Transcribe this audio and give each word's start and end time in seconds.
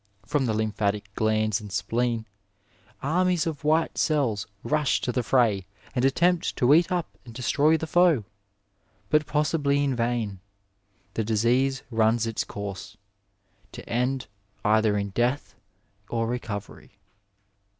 From 0.25 0.47
the 0.47 0.55
lymphatic 0.55 1.13
glands 1.13 1.61
and 1.61 1.71
spleen, 1.71 2.25
armies 3.03 3.45
of 3.45 3.63
white 3.63 3.99
cells 3.99 4.47
rush 4.63 4.99
to 5.01 5.11
the 5.11 5.21
fray 5.21 5.67
and 5.93 6.03
attempt 6.03 6.55
to 6.55 6.73
eat 6.73 6.91
up 6.91 7.19
and 7.23 7.35
destroy 7.35 7.77
the 7.77 7.85
foe, 7.85 8.23
but 9.11 9.27
possibly 9.27 9.83
in 9.83 9.95
vain; 9.95 10.39
the 11.13 11.23
disease 11.23 11.83
runs 11.91 12.25
its 12.25 12.43
course, 12.43 12.97
to 13.73 13.87
end 13.87 14.25
either 14.65 14.97
in 14.97 15.11
death 15.11 15.53
or 16.09 16.25
recovery. 16.25 16.93